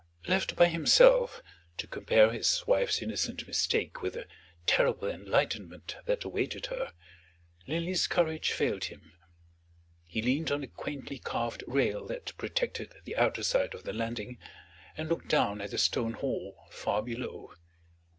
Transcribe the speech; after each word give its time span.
Left 0.27 0.55
by 0.55 0.65
himself, 0.65 1.43
to 1.77 1.85
compare 1.85 2.31
his 2.31 2.65
wife's 2.65 3.03
innocent 3.03 3.45
mistake 3.45 4.01
with 4.01 4.13
the 4.15 4.25
terrible 4.65 5.07
enlightenment 5.07 5.95
that 6.07 6.23
awaited 6.23 6.65
her, 6.65 6.93
Linley's 7.67 8.07
courage 8.07 8.51
failed 8.51 8.85
him. 8.85 9.13
He 10.07 10.23
leaned 10.23 10.49
on 10.51 10.61
the 10.61 10.67
quaintly 10.67 11.19
carved 11.19 11.63
rail 11.67 12.07
that 12.07 12.35
protected 12.35 12.95
the 13.03 13.15
outer 13.15 13.43
side 13.43 13.75
of 13.75 13.83
the 13.83 13.93
landing, 13.93 14.39
and 14.97 15.07
looked 15.07 15.27
down 15.27 15.61
at 15.61 15.69
the 15.69 15.77
stone 15.77 16.13
hall 16.13 16.57
far 16.71 17.03
below. 17.03 17.53